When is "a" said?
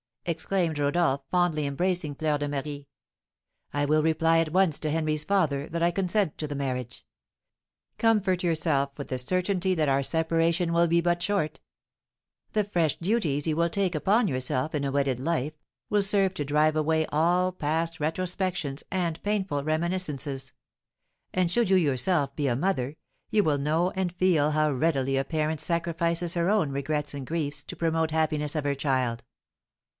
14.83-14.91, 22.47-22.55, 25.17-25.23